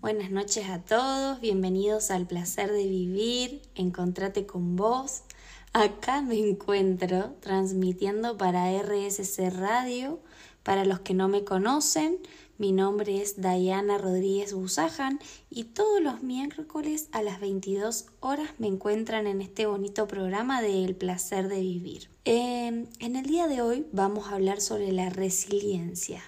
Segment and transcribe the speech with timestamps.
[0.00, 5.24] Buenas noches a todos, bienvenidos al placer de vivir, encontrate con vos.
[5.74, 10.18] Acá me encuentro transmitiendo para RSC Radio.
[10.62, 12.16] Para los que no me conocen,
[12.56, 18.68] mi nombre es Diana Rodríguez Busajan y todos los miércoles a las 22 horas me
[18.68, 22.08] encuentran en este bonito programa de El placer de vivir.
[22.24, 26.22] Em, en el día de hoy vamos a hablar sobre la resiliencia.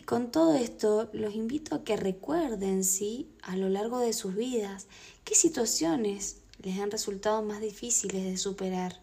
[0.00, 4.34] Y con todo esto los invito a que recuerden, sí, a lo largo de sus
[4.34, 4.86] vidas,
[5.24, 8.98] qué situaciones les han resultado más difíciles de superar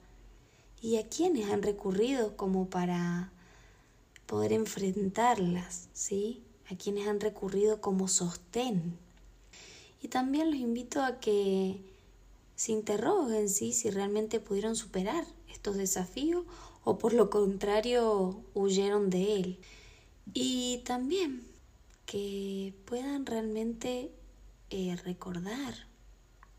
[0.81, 3.31] y a quiénes han recurrido como para
[4.25, 6.41] poder enfrentarlas, ¿sí?
[6.67, 8.97] A quienes han recurrido como sostén.
[10.01, 11.79] Y también los invito a que
[12.55, 13.71] se interroguen, ¿sí?
[13.71, 16.43] Si realmente pudieron superar estos desafíos
[16.83, 19.59] o por lo contrario huyeron de él.
[20.33, 21.43] Y también
[22.05, 24.11] que puedan realmente
[24.69, 25.87] eh, recordar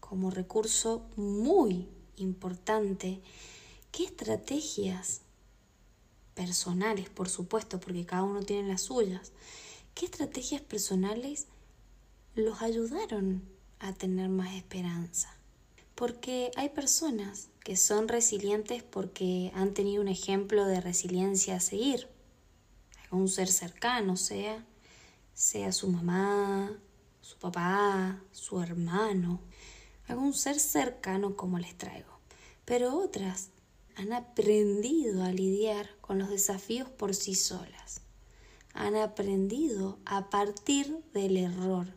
[0.01, 3.21] como recurso muy importante
[3.93, 5.23] qué estrategias
[6.35, 9.33] personales, por supuesto, porque cada uno tiene las suyas,
[9.95, 11.47] qué estrategias personales
[12.35, 13.43] los ayudaron
[13.81, 15.35] a tener más esperanza.
[15.95, 22.09] Porque hay personas que son resilientes porque han tenido un ejemplo de resiliencia a seguir
[23.11, 24.65] un ser cercano, sea,
[25.35, 26.79] sea su mamá,
[27.21, 29.41] su papá, su hermano,
[30.07, 32.19] algún ser cercano como les traigo.
[32.65, 33.51] Pero otras
[33.97, 38.03] han aprendido a lidiar con los desafíos por sí solas.
[38.75, 41.95] Han aprendido a partir del error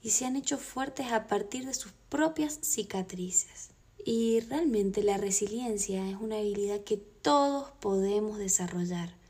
[0.00, 3.70] y se han hecho fuertes a partir de sus propias cicatrices.
[4.04, 9.21] Y realmente la resiliencia es una habilidad que todos podemos desarrollar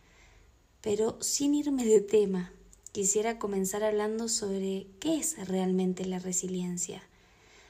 [0.82, 2.52] pero sin irme de tema,
[2.90, 7.02] quisiera comenzar hablando sobre qué es realmente la resiliencia.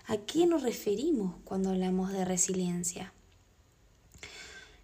[0.07, 3.13] ¿A qué nos referimos cuando hablamos de resiliencia?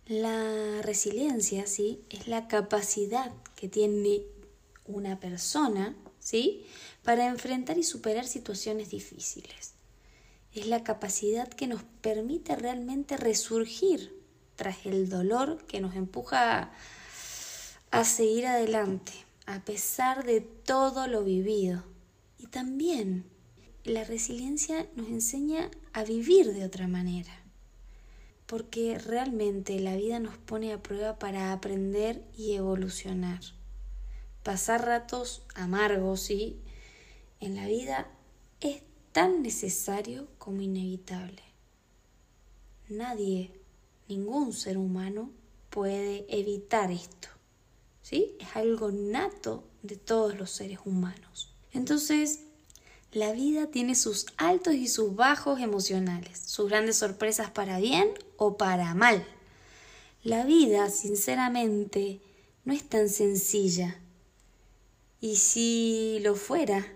[0.07, 2.03] La resiliencia, ¿sí?
[2.09, 4.23] Es la capacidad que tiene
[4.87, 6.65] una persona, ¿sí?
[7.03, 9.75] Para enfrentar y superar situaciones difíciles.
[10.55, 14.17] Es la capacidad que nos permite realmente resurgir
[14.57, 16.73] tras el dolor que nos empuja
[17.91, 19.13] a seguir adelante
[19.47, 21.83] a pesar de todo lo vivido.
[22.39, 23.25] Y también
[23.83, 27.33] la resiliencia nos enseña a vivir de otra manera,
[28.45, 33.41] porque realmente la vida nos pone a prueba para aprender y evolucionar.
[34.43, 36.61] Pasar ratos amargos, sí,
[37.41, 38.11] en la vida
[38.61, 38.83] es
[39.13, 41.43] tan necesario como inevitable.
[42.91, 43.51] Nadie,
[44.09, 45.31] ningún ser humano
[45.71, 47.38] puede evitar esto.
[48.11, 51.55] Es algo nato de todos los seres humanos.
[51.73, 52.41] Entonces,
[53.13, 58.57] la vida tiene sus altos y sus bajos emocionales, sus grandes sorpresas para bien o
[58.57, 59.27] para mal.
[60.25, 62.21] La vida, sinceramente,
[62.65, 64.01] no es tan sencilla.
[65.21, 66.87] Y si lo fuera,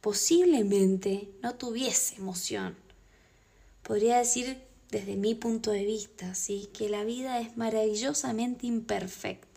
[0.00, 2.76] posiblemente no tuviese emoción.
[3.82, 6.70] Podría decir desde mi punto de vista, ¿sí?
[6.72, 9.49] que la vida es maravillosamente imperfecta.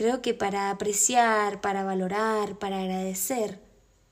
[0.00, 3.60] Creo que para apreciar, para valorar, para agradecer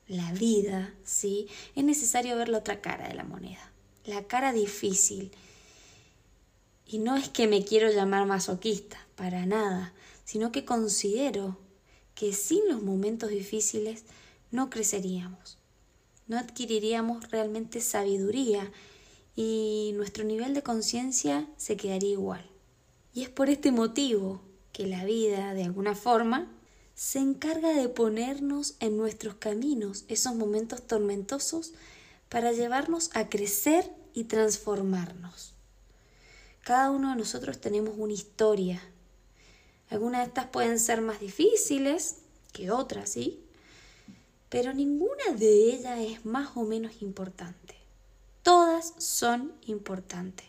[0.07, 1.47] la vida, ¿sí?
[1.75, 3.71] Es necesario ver la otra cara de la moneda,
[4.05, 5.31] la cara difícil.
[6.85, 9.91] Y no es que me quiero llamar masoquista, para nada,
[10.25, 11.57] sino que considero
[12.13, 14.03] que sin los momentos difíciles
[14.51, 15.57] no creceríamos,
[16.27, 18.71] no adquiriríamos realmente sabiduría
[19.35, 22.47] y nuestro nivel de conciencia se quedaría igual.
[23.11, 24.47] Y es por este motivo
[24.79, 26.47] que la vida, de alguna forma,
[26.95, 31.73] se encarga de ponernos en nuestros caminos esos momentos tormentosos
[32.29, 35.51] para llevarnos a crecer y transformarnos.
[36.63, 38.81] Cada uno de nosotros tenemos una historia.
[39.89, 42.19] Algunas de estas pueden ser más difíciles
[42.53, 43.43] que otras, ¿sí?
[44.47, 47.75] Pero ninguna de ellas es más o menos importante.
[48.43, 50.48] Todas son importantes.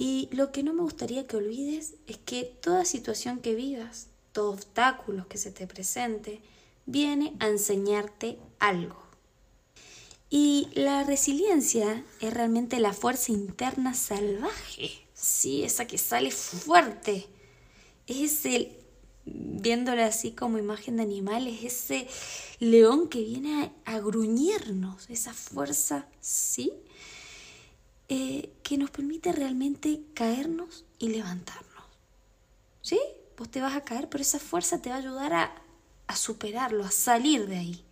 [0.00, 4.52] Y lo que no me gustaría que olvides es que toda situación que vivas, todo
[4.52, 6.40] obstáculo que se te presente,
[6.86, 8.96] viene a enseñarte algo.
[10.30, 17.26] Y la resiliencia es realmente la fuerza interna salvaje, sí, esa que sale fuerte.
[18.06, 18.72] Es el,
[19.26, 22.08] viéndolo así como imagen de animal, es ese
[22.58, 26.72] león que viene a gruñirnos, esa fuerza, sí,
[28.12, 31.84] eh, que nos permite realmente caernos y levantarnos.
[32.82, 32.98] ¿Sí?
[33.38, 35.54] Vos te vas a caer, pero esa fuerza te va a ayudar a,
[36.08, 37.84] a superarlo, a salir de ahí.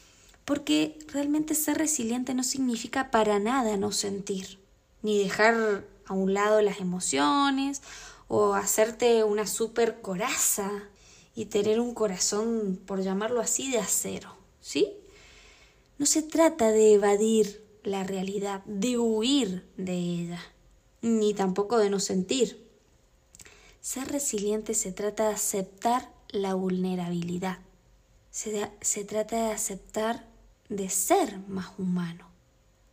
[0.44, 4.58] Porque realmente ser resiliente no significa para nada no sentir,
[5.02, 7.80] ni dejar a un lado las emociones
[8.26, 10.68] o hacerte una super coraza
[11.36, 14.94] y tener un corazón, por llamarlo así, de acero, ¿sí?
[15.96, 20.40] No se trata de evadir la realidad, de huir de ella,
[21.02, 22.66] ni tampoco de no sentir.
[23.80, 27.58] Ser resiliente se trata de aceptar la vulnerabilidad,
[28.30, 30.26] se, se trata de aceptar
[30.68, 32.28] de ser más humano,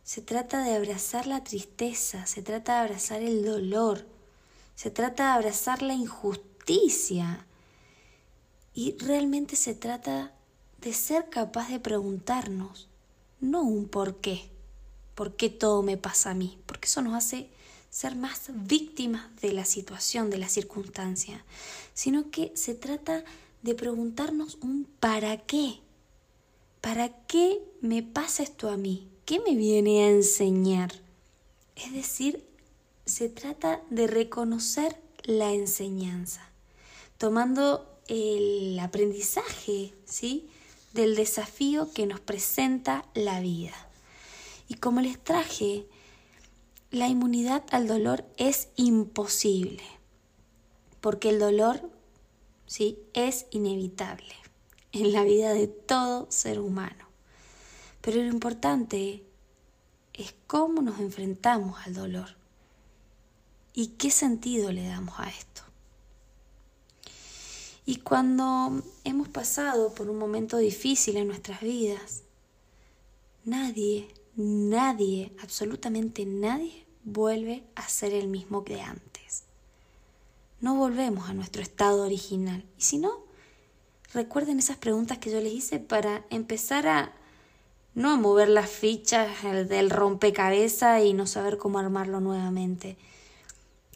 [0.02, 4.06] se trata de abrazar la tristeza, se trata de abrazar el dolor,
[4.74, 7.46] se trata de abrazar la injusticia.
[8.72, 10.32] Y realmente se trata
[10.80, 12.88] de ser capaz de preguntarnos,
[13.40, 14.50] no un por qué,
[15.16, 17.48] por qué todo me pasa a mí, porque eso nos hace
[17.90, 21.44] ser más víctimas de la situación, de la circunstancia,
[21.94, 23.24] sino que se trata
[23.62, 25.80] de preguntarnos un para qué.
[26.82, 29.08] ¿Para qué me pasa esto a mí?
[29.24, 30.92] ¿Qué me viene a enseñar?
[31.74, 32.46] Es decir,
[33.06, 36.46] se trata de reconocer la enseñanza,
[37.16, 40.48] tomando el aprendizaje, ¿sí?
[40.92, 43.85] del desafío que nos presenta la vida.
[44.68, 45.86] Y como les traje,
[46.90, 49.82] la inmunidad al dolor es imposible,
[51.00, 51.90] porque el dolor
[52.66, 52.98] ¿sí?
[53.12, 54.34] es inevitable
[54.92, 57.06] en la vida de todo ser humano.
[58.00, 59.24] Pero lo importante
[60.14, 62.36] es cómo nos enfrentamos al dolor
[63.74, 65.62] y qué sentido le damos a esto.
[67.84, 72.22] Y cuando hemos pasado por un momento difícil en nuestras vidas,
[73.44, 79.44] nadie, nadie, absolutamente nadie vuelve a ser el mismo que antes.
[80.60, 82.64] No volvemos a nuestro estado original.
[82.78, 83.24] Y si no,
[84.12, 87.12] recuerden esas preguntas que yo les hice para empezar a
[87.94, 92.98] no a mover las fichas del rompecabezas y no saber cómo armarlo nuevamente,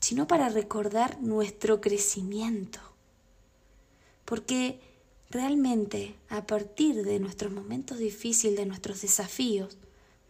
[0.00, 2.81] sino para recordar nuestro crecimiento
[4.31, 4.78] porque
[5.28, 9.76] realmente a partir de nuestros momentos difíciles, de nuestros desafíos,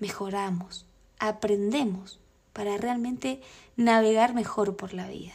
[0.01, 0.87] mejoramos,
[1.19, 2.19] aprendemos
[2.53, 3.41] para realmente
[3.77, 5.35] navegar mejor por la vida.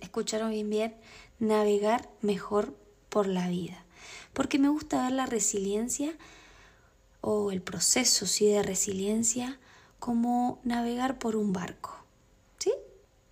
[0.00, 0.94] ¿Escucharon bien bien?
[1.38, 2.74] Navegar mejor
[3.08, 3.84] por la vida.
[4.32, 6.16] Porque me gusta ver la resiliencia
[7.20, 9.58] o el proceso sí de resiliencia
[9.98, 11.96] como navegar por un barco.
[12.58, 12.72] ¿Sí?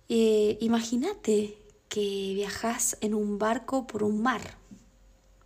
[0.09, 1.57] Eh, imagínate
[1.89, 4.57] que viajas en un barco por un mar.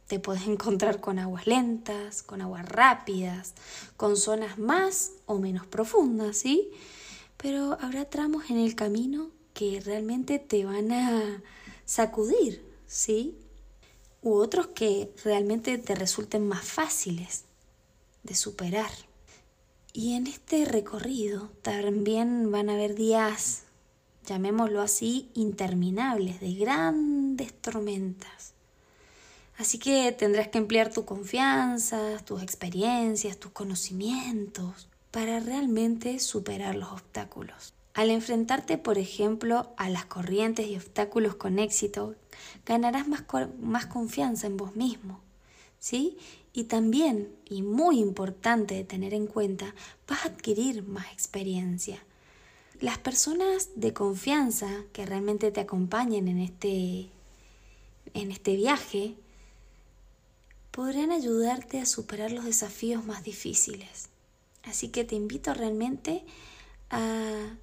[0.08, 3.54] Te puedes encontrar con aguas lentas, con aguas rápidas,
[3.98, 6.72] con zonas más o menos profundas, ¿sí?
[7.38, 11.44] Pero habrá tramos en el camino que realmente te van a
[11.86, 13.38] sacudir, ¿sí?
[14.22, 17.44] U otros que realmente te resulten más fáciles
[18.24, 18.92] de superar.
[19.94, 23.64] Y en este recorrido también van a haber días
[24.28, 28.54] llamémoslo así, interminables, de grandes tormentas.
[29.58, 36.92] Así que tendrás que emplear tu confianza, tus experiencias, tus conocimientos para realmente superar los
[36.92, 37.74] obstáculos.
[37.94, 42.16] Al enfrentarte, por ejemplo, a las corrientes y obstáculos con éxito,
[42.66, 43.24] ganarás más,
[43.60, 45.22] más confianza en vos mismo,
[45.80, 46.18] ¿sí?
[46.54, 49.74] Y también, y muy importante de tener en cuenta,
[50.08, 52.00] vas a adquirir más experiencia
[52.80, 57.10] las personas de confianza que realmente te acompañen en este,
[58.14, 59.16] en este viaje
[60.78, 64.10] podrán ayudarte a superar los desafíos más difíciles.
[64.62, 66.24] Así que te invito realmente
[66.92, 67.58] a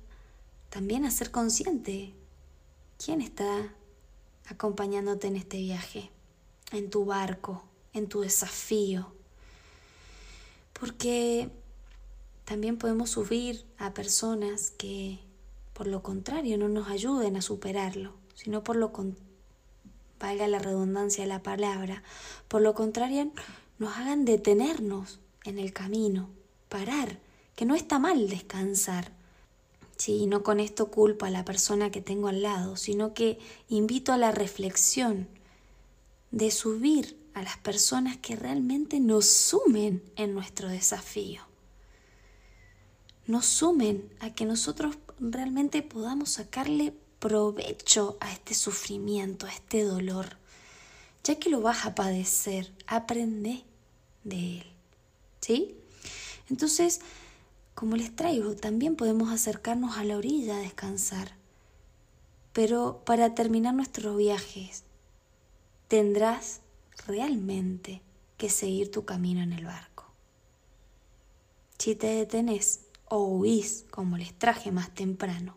[0.69, 2.13] también a ser consciente
[2.99, 3.73] quién está
[4.49, 6.11] acompañándote en este viaje,
[6.73, 9.13] en tu barco, en tu desafío.
[10.73, 11.53] Porque
[12.45, 15.21] también podemos subir a personas que,
[15.73, 18.91] por lo contrario, no nos ayuden a superarlo, sino por lo
[20.25, 22.03] valga la redundancia de la palabra,
[22.49, 23.31] por lo contrario,
[23.79, 26.31] nos hagan detenernos en el camino,
[26.69, 27.19] parar,
[27.57, 29.13] que no está mal descansar.
[29.97, 33.39] Sí, no con esto culpo a la persona que tengo al lado, sino que
[33.69, 35.29] invito a la reflexión
[36.31, 41.43] de subir a las personas que realmente nos sumen en nuestro desafío
[43.27, 50.37] nos sumen a que nosotros realmente podamos sacarle provecho a este sufrimiento, a este dolor.
[51.23, 53.65] Ya que lo vas a padecer, aprende
[54.25, 54.67] de él.
[55.41, 55.75] ¿Sí?
[56.51, 57.01] Entonces,
[57.75, 61.33] como les traigo, también podemos acercarnos a la orilla a descansar.
[62.53, 64.85] Pero para terminar nuestros viajes,
[65.89, 66.61] tendrás
[67.07, 68.03] realmente
[68.37, 70.05] que seguir tu camino en el barco.
[71.79, 75.57] Si te detenés o huís como les traje más temprano,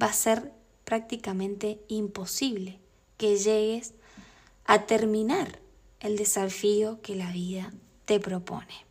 [0.00, 0.52] va a ser
[0.84, 2.80] prácticamente imposible
[3.16, 3.94] que llegues
[4.64, 5.60] a terminar
[6.00, 7.72] el desafío que la vida
[8.04, 8.84] te propone.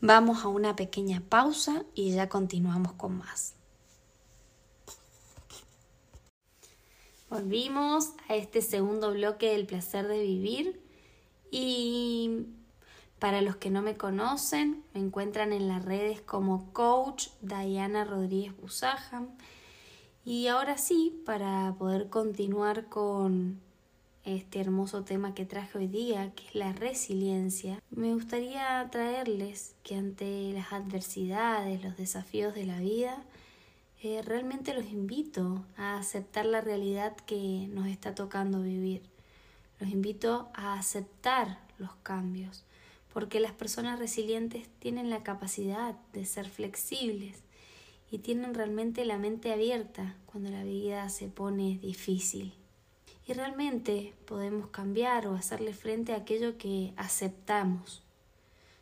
[0.00, 3.54] Vamos a una pequeña pausa y ya continuamos con más.
[7.28, 10.82] Volvimos a este segundo bloque del placer de vivir
[11.50, 12.46] y
[13.20, 18.56] para los que no me conocen, me encuentran en las redes como coach Diana Rodríguez
[18.56, 19.26] Busaja.
[20.24, 23.58] Y ahora sí, para poder continuar con
[24.24, 29.96] este hermoso tema que traje hoy día, que es la resiliencia, me gustaría traerles que
[29.96, 33.24] ante las adversidades, los desafíos de la vida,
[34.02, 39.02] eh, realmente los invito a aceptar la realidad que nos está tocando vivir.
[39.78, 42.64] Los invito a aceptar los cambios,
[43.14, 47.42] porque las personas resilientes tienen la capacidad de ser flexibles
[48.10, 52.54] y tienen realmente la mente abierta cuando la vida se pone difícil.
[53.26, 58.02] Y realmente podemos cambiar o hacerle frente a aquello que aceptamos.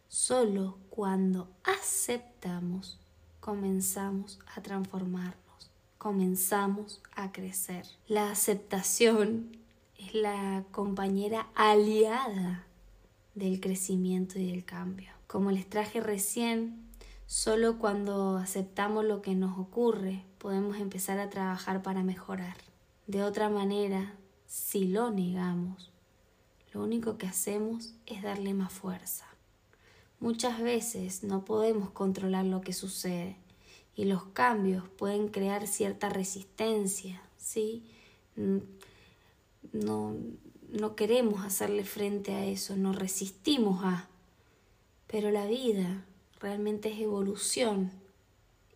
[0.08, 2.99] Solo cuando aceptamos
[3.40, 7.85] comenzamos a transformarnos, comenzamos a crecer.
[8.06, 9.58] La aceptación
[9.99, 12.64] es la compañera aliada
[13.35, 15.11] del crecimiento y del cambio.
[15.26, 16.88] Como les traje recién,
[17.28, 22.56] solo cuando aceptamos lo que nos ocurre podemos empezar a trabajar para mejorar.
[23.06, 24.14] De otra manera,
[24.47, 25.92] si lo negamos,
[26.73, 29.26] lo único que hacemos es darle más fuerza.
[30.20, 33.37] Muchas veces no podemos controlar lo que sucede
[33.94, 37.85] y los cambios pueden crear cierta resistencia, ¿sí?
[39.73, 40.16] No,
[40.70, 44.08] no queremos hacerle frente a eso, no resistimos a.
[45.06, 46.04] Pero la vida
[46.40, 47.90] realmente es evolución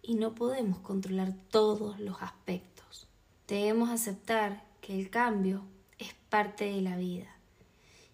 [0.02, 3.06] y no podemos controlar todos los aspectos.
[3.46, 5.64] Debemos aceptar que el cambio
[5.98, 7.36] es parte de la vida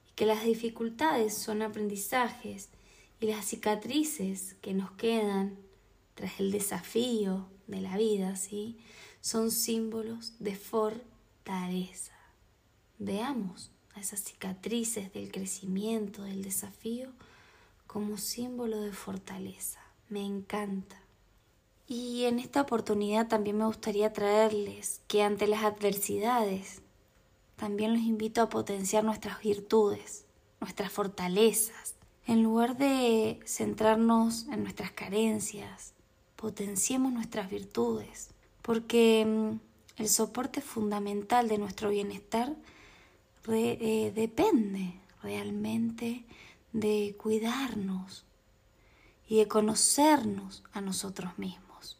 [0.07, 2.69] y que las dificultades son aprendizajes
[3.21, 5.57] y las cicatrices que nos quedan
[6.15, 8.79] tras el desafío de la vida, ¿sí?
[9.21, 12.13] Son símbolos de fortaleza.
[12.99, 17.13] Veamos a esas cicatrices del crecimiento, del desafío,
[17.89, 19.81] como símbolo de fortaleza.
[20.09, 21.03] Me encanta.
[21.89, 26.83] Y en esta oportunidad también me gustaría traerles que ante las adversidades,
[27.57, 30.27] también los invito a potenciar nuestras virtudes,
[30.61, 31.95] nuestras fortalezas.
[32.27, 35.95] En lugar de centrarnos en nuestras carencias,
[36.37, 38.29] potenciemos nuestras virtudes,
[38.61, 42.55] porque mm, el soporte fundamental de nuestro bienestar
[43.49, 44.93] eh, depende
[45.23, 46.27] realmente
[46.73, 48.25] de cuidarnos
[49.27, 51.99] y de conocernos a nosotros mismos.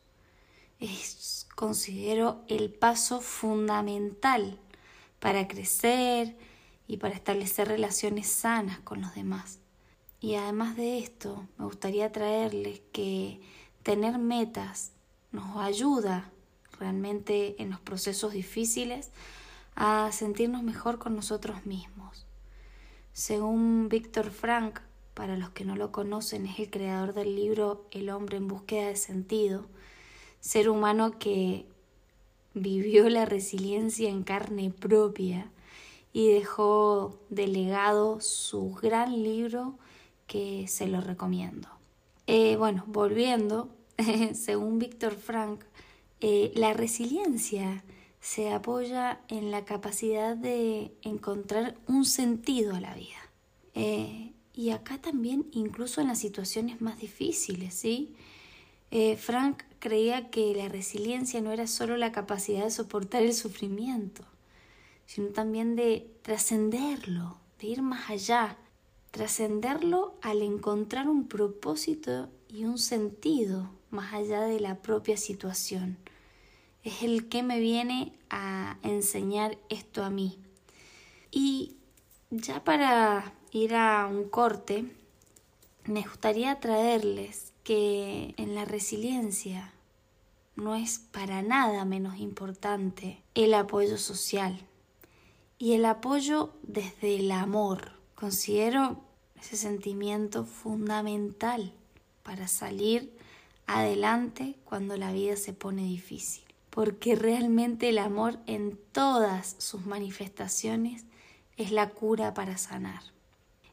[0.81, 4.59] Es, considero, el paso fundamental
[5.21, 6.37] para crecer
[6.87, 9.59] y para establecer relaciones sanas con los demás.
[10.21, 13.41] Y además de esto, me gustaría traerles que
[13.83, 14.93] tener metas
[15.33, 16.31] nos ayuda
[16.79, 19.11] realmente en los procesos difíciles
[19.75, 22.28] a sentirnos mejor con nosotros mismos.
[23.19, 24.79] Según Víctor Frank,
[25.15, 28.87] para los que no lo conocen, es el creador del libro El hombre en búsqueda
[28.87, 29.67] de sentido,
[30.39, 31.67] ser humano que
[32.55, 35.51] vivió la resiliencia en carne propia
[36.13, 39.75] y dejó delegado su gran libro
[40.29, 41.69] que se lo recomiendo.
[42.29, 43.69] Eh, bueno, volviendo,
[44.33, 45.65] según Víctor Frank,
[46.21, 47.83] eh, la resiliencia
[48.21, 53.31] se apoya en la capacidad de encontrar un sentido a la vida.
[53.75, 58.17] Eh, y acá también, incluso en las situaciones más difíciles, ¿sí?
[58.91, 64.25] Eh, Frank creía que la resiliencia no era solo la capacidad de soportar el sufrimiento,
[65.07, 68.57] sino también de trascenderlo, de ir más allá,
[69.11, 75.99] trascenderlo al encontrar un propósito y un sentido más allá de la propia situación
[76.89, 80.39] es el que me viene a enseñar esto a mí.
[81.31, 81.77] Y
[82.31, 84.85] ya para ir a un corte,
[85.85, 89.75] me gustaría traerles que en la resiliencia
[90.57, 94.59] no es para nada menos importante el apoyo social
[95.59, 97.93] y el apoyo desde el amor.
[98.15, 99.03] Considero
[99.39, 101.75] ese sentimiento fundamental
[102.23, 103.15] para salir
[103.67, 106.48] adelante cuando la vida se pone difícil
[106.79, 111.07] porque realmente el amor en todas sus manifestaciones
[111.57, 113.03] es la cura para sanar.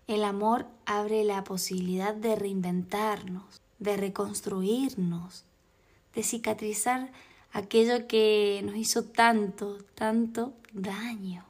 [0.08, 5.46] El amor abre la posibilidad de reinventarnos, de reconstruirnos,
[6.16, 7.12] de cicatrizar
[7.52, 11.46] aquello que nos hizo tanto, tanto daño.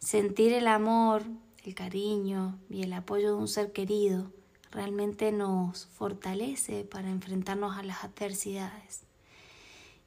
[0.00, 1.22] Sentir el amor,
[1.62, 4.32] el cariño y el apoyo de un ser querido
[4.72, 9.04] realmente nos fortalece para enfrentarnos a las adversidades.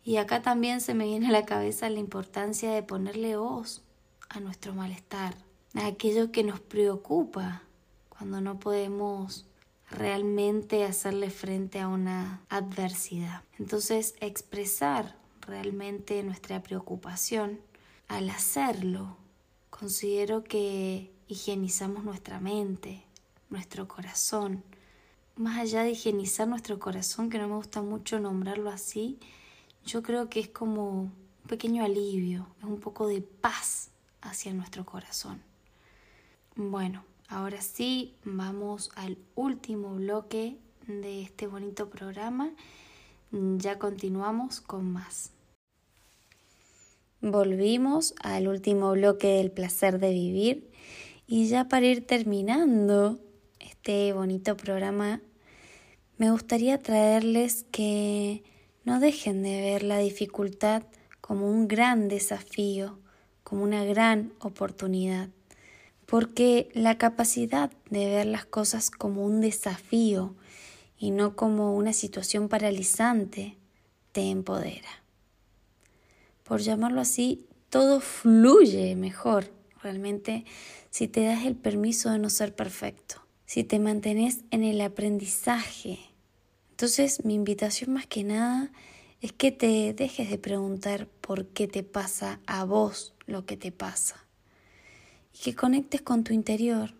[0.07, 3.83] Y acá también se me viene a la cabeza la importancia de ponerle voz
[4.29, 5.35] a nuestro malestar,
[5.73, 7.63] a aquello que nos preocupa
[8.07, 9.45] cuando no podemos
[9.91, 13.43] realmente hacerle frente a una adversidad.
[13.59, 17.59] Entonces, expresar realmente nuestra preocupación,
[18.07, 19.17] al hacerlo,
[19.69, 23.03] considero que higienizamos nuestra mente,
[23.49, 24.63] nuestro corazón.
[25.35, 29.19] Más allá de higienizar nuestro corazón, que no me gusta mucho nombrarlo así,
[29.87, 31.13] yo creo que es como un
[31.47, 33.89] pequeño alivio, es un poco de paz
[34.21, 35.41] hacia nuestro corazón.
[36.55, 42.51] Bueno, ahora sí, vamos al último bloque de este bonito programa.
[43.31, 45.31] Ya continuamos con más.
[47.21, 50.69] Volvimos al último bloque del placer de vivir
[51.27, 53.19] y ya para ir terminando
[53.59, 55.21] este bonito programa,
[56.17, 58.43] me gustaría traerles que
[58.87, 60.81] no dejen de ver la dificultad
[61.19, 62.97] como un gran desafío,
[63.43, 65.27] como una gran oportunidad,
[66.05, 70.35] porque la capacidad de ver las cosas como un desafío
[70.97, 73.57] y no como una situación paralizante
[74.13, 75.03] te empodera.
[76.45, 79.51] Por llamarlo así, todo fluye mejor
[79.83, 80.45] realmente
[80.91, 86.06] si te das el permiso de no ser perfecto, si te mantienes en el aprendizaje
[86.77, 88.71] entonces mi invitación más que nada
[89.19, 93.71] es que te dejes de preguntar por qué te pasa a vos lo que te
[93.71, 94.23] pasa
[95.33, 96.93] y que conectes con tu interior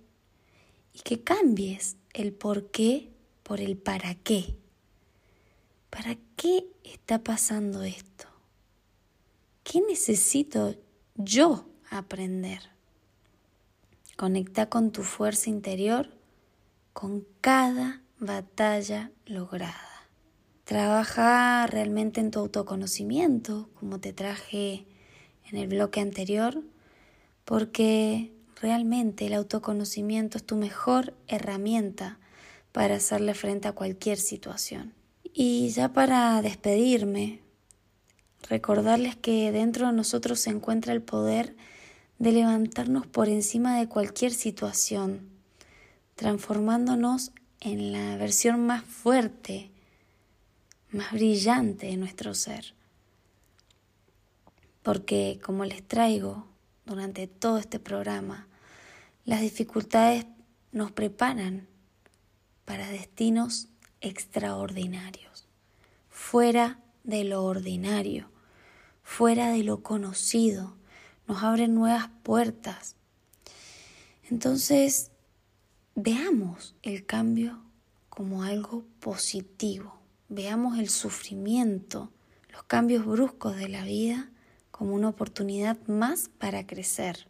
[0.93, 3.11] y que cambies el por qué
[3.43, 4.55] por el para qué.
[5.91, 8.25] ¿Para qué está pasando esto?
[9.63, 10.73] ¿Qué necesito
[11.17, 12.63] yo aprender?
[14.15, 16.09] Conecta con tu fuerza interior
[16.93, 20.09] con cada batalla lograda.
[20.63, 24.85] Trabaja realmente en tu autoconocimiento, como te traje
[25.49, 26.63] en el bloque anterior,
[27.45, 32.19] porque realmente el autoconocimiento es tu mejor herramienta
[32.71, 34.93] para hacerle frente a cualquier situación.
[35.23, 37.41] Y ya para despedirme,
[38.49, 41.55] recordarles que dentro de nosotros se encuentra el poder
[42.17, 45.29] de levantarnos por encima de cualquier situación,
[46.15, 49.71] transformándonos en la versión más fuerte,
[50.91, 52.73] más brillante de nuestro ser.
[54.83, 56.47] Porque, como les traigo
[56.85, 58.47] durante todo este programa,
[59.25, 60.25] las dificultades
[60.71, 61.67] nos preparan
[62.65, 63.69] para destinos
[64.01, 65.47] extraordinarios,
[66.09, 68.29] fuera de lo ordinario,
[69.03, 70.75] fuera de lo conocido,
[71.27, 72.95] nos abren nuevas puertas.
[74.29, 75.11] Entonces,
[75.99, 77.59] Veamos el cambio
[78.09, 79.99] como algo positivo.
[80.29, 82.11] Veamos el sufrimiento,
[82.53, 84.29] los cambios bruscos de la vida
[84.69, 87.27] como una oportunidad más para crecer.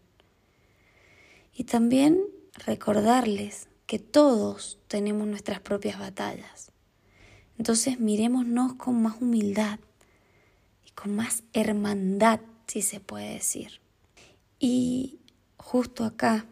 [1.54, 2.20] Y también
[2.66, 6.74] recordarles que todos tenemos nuestras propias batallas.
[7.58, 9.80] Entonces mirémonos con más humildad
[10.86, 13.80] y con más hermandad, si se puede decir.
[14.60, 15.20] Y
[15.56, 16.46] justo acá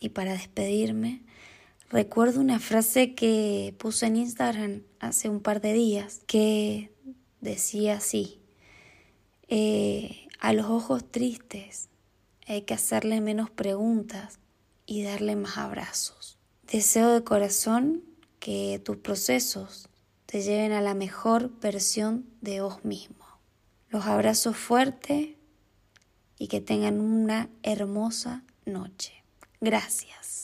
[0.00, 1.22] y para despedirme,
[1.90, 6.90] recuerdo una frase que puse en Instagram hace un par de días que
[7.40, 8.40] decía así,
[9.48, 11.88] eh, a los ojos tristes
[12.46, 14.40] hay que hacerle menos preguntas
[14.86, 16.38] y darle más abrazos.
[16.70, 18.02] Deseo de corazón
[18.38, 19.88] que tus procesos
[20.26, 23.24] te lleven a la mejor versión de vos mismo.
[23.88, 25.30] Los abrazos fuertes
[26.38, 29.19] y que tengan una hermosa noche.
[29.60, 30.39] Gracias.